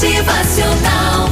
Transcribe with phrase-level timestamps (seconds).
[0.00, 1.28] Motivacional.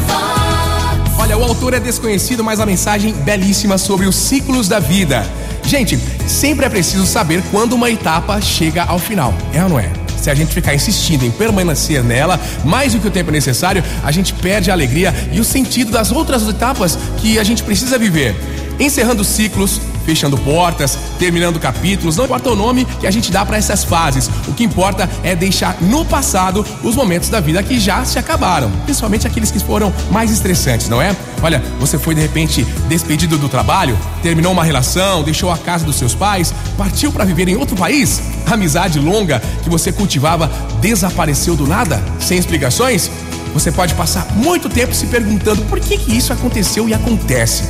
[1.16, 5.24] Olha, o autor é desconhecido, mas a mensagem belíssima sobre os ciclos da vida.
[5.62, 5.96] Gente,
[6.26, 9.88] sempre é preciso saber quando uma etapa chega ao final, é ou não é?
[10.18, 14.10] Se a gente ficar insistindo em permanecer nela mais do que o tempo necessário, a
[14.10, 18.34] gente perde a alegria e o sentido das outras etapas que a gente precisa viver.
[18.80, 23.56] Encerrando ciclos, fechando portas, terminando capítulos, não importa o nome que a gente dá para
[23.56, 24.30] essas fases.
[24.46, 28.70] O que importa é deixar no passado os momentos da vida que já se acabaram,
[28.84, 31.14] principalmente aqueles que foram mais estressantes, não é?
[31.42, 35.96] Olha, você foi de repente despedido do trabalho, terminou uma relação, deixou a casa dos
[35.96, 38.22] seus pais, partiu para viver em outro país?
[38.46, 40.48] A amizade longa que você cultivava
[40.80, 43.10] desapareceu do nada, sem explicações?
[43.52, 47.64] Você pode passar muito tempo se perguntando por que, que isso aconteceu e acontece.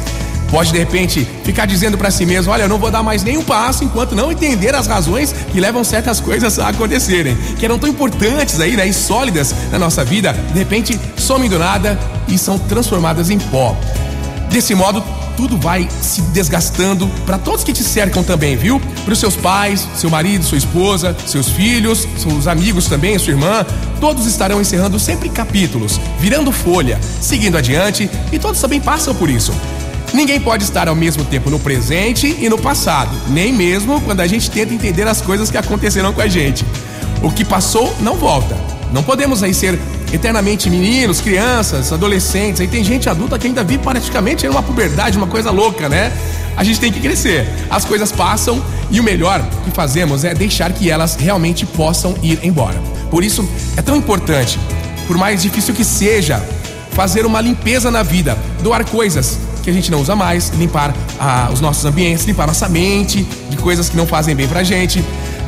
[0.51, 3.43] Pode de repente ficar dizendo para si mesmo: Olha, eu não vou dar mais nenhum
[3.43, 7.89] passo enquanto não entender as razões que levam certas coisas a acontecerem, que eram tão
[7.89, 12.59] importantes aí, né, e sólidas na nossa vida, de repente somem do nada e são
[12.59, 13.77] transformadas em pó.
[14.51, 15.03] Desse modo,
[15.37, 18.81] tudo vai se desgastando para todos que te cercam também, viu?
[19.05, 23.67] Para os seus pais, seu marido, sua esposa, seus filhos, seus amigos também, sua irmã,
[24.01, 29.53] todos estarão encerrando sempre capítulos, virando folha, seguindo adiante e todos também passam por isso.
[30.13, 34.27] Ninguém pode estar ao mesmo tempo no presente e no passado, nem mesmo quando a
[34.27, 36.65] gente tenta entender as coisas que aconteceram com a gente.
[37.23, 38.57] O que passou não volta.
[38.93, 39.79] Não podemos aí ser
[40.13, 42.61] eternamente meninos, crianças, adolescentes.
[42.61, 46.13] Aí tem gente adulta que ainda vive praticamente uma puberdade, uma coisa louca, né?
[46.57, 47.47] A gente tem que crescer.
[47.69, 52.39] As coisas passam e o melhor que fazemos é deixar que elas realmente possam ir
[52.43, 52.81] embora.
[53.11, 54.59] Por isso é tão importante,
[55.07, 56.43] por mais difícil que seja,
[56.93, 61.51] fazer uma limpeza na vida, doar coisas que a gente não usa mais, limpar ah,
[61.53, 65.05] os nossos ambientes, limpar nossa mente de coisas que não fazem bem pra gente.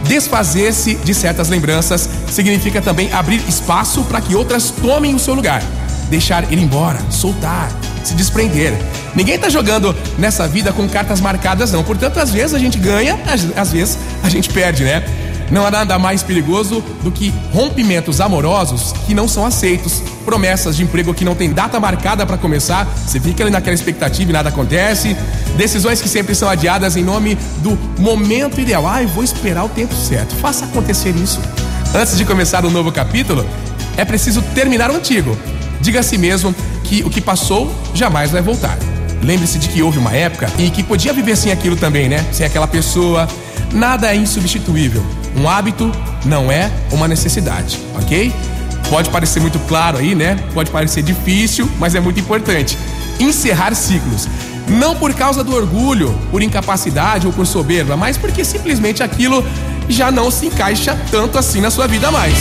[0.09, 5.63] Desfazer-se de certas lembranças significa também abrir espaço para que outras tomem o seu lugar.
[6.11, 7.71] Deixar ir embora, soltar,
[8.03, 8.73] se desprender.
[9.15, 11.85] Ninguém tá jogando nessa vida com cartas marcadas, não.
[11.85, 13.17] Portanto, às vezes a gente ganha,
[13.55, 15.05] às, vezes a gente perde, né?
[15.51, 20.83] Não há nada mais perigoso do que rompimentos amorosos que não são aceitos, promessas de
[20.83, 24.51] emprego que não tem data marcada para começar, você fica ali naquela expectativa e nada
[24.51, 25.17] acontece,
[25.57, 28.87] decisões que sempre são adiadas em nome do momento ideal.
[28.87, 30.35] Ai, vou esperar o tempo certo.
[30.37, 31.41] Faça acontecer isso.
[31.95, 33.47] Antes de começar um novo capítulo,
[33.97, 35.37] é preciso terminar o antigo.
[35.81, 36.55] Diga a si mesmo
[36.85, 38.79] que o que passou jamais vai voltar.
[39.23, 42.25] Lembre-se de que houve uma época e que podia viver sem aquilo também, né?
[42.33, 43.27] Sem aquela pessoa.
[43.73, 45.05] Nada é insubstituível.
[45.37, 45.91] Um hábito
[46.25, 48.33] não é uma necessidade, ok?
[48.91, 50.39] Pode parecer muito claro aí, né?
[50.55, 52.79] Pode parecer difícil, mas é muito importante.
[53.21, 54.29] Encerrar ciclos.
[54.69, 59.45] Não por causa do orgulho, por incapacidade ou por soberba, mas porque simplesmente aquilo
[59.89, 62.35] já não se encaixa tanto assim na sua vida mais.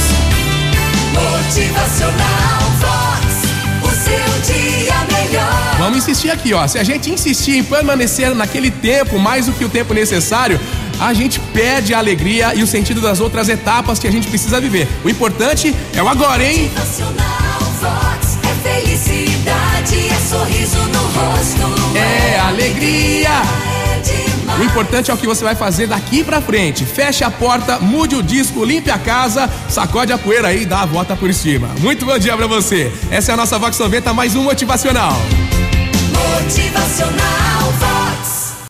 [1.14, 3.48] Motivacional Vox.
[3.84, 5.76] O seu dia melhor.
[5.80, 6.68] Vamos insistir aqui, ó.
[6.68, 10.60] Se a gente insistir em permanecer naquele tempo mais do que o tempo necessário,
[11.00, 14.60] a gente perde a alegria e o sentido das outras etapas que a gente precisa
[14.60, 14.88] viver.
[15.04, 16.64] O importante é o agora, hein?
[16.64, 17.48] Motivacional
[17.80, 18.38] Vox.
[18.44, 21.98] É felicidade, é sorriso no rosto.
[21.98, 23.30] É alegria.
[23.30, 23.78] É.
[24.60, 26.84] O importante é o que você vai fazer daqui pra frente.
[26.84, 30.82] Feche a porta, mude o disco, limpe a casa, sacode a poeira aí e dá
[30.82, 31.68] a volta por cima.
[31.80, 32.92] Muito bom dia pra você.
[33.12, 35.14] Essa é a nossa Vox 90, mais um motivacional.
[36.12, 37.74] Motivacional